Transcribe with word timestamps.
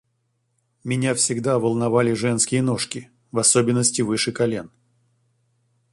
Меня 0.83 1.13
всегда 1.13 1.59
волновали 1.59 2.13
женские 2.13 2.63
ножки, 2.63 3.11
в 3.31 3.37
особенности 3.37 4.01
выше 4.01 4.31
колен. 4.31 4.71